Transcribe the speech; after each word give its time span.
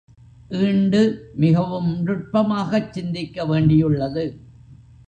ஈண்டு 0.51 1.01
மிகவும் 1.35 1.91
நுட்பமாகச் 2.07 2.91
சிந்திக்கவேண்டியுள்ளது. 2.93 4.25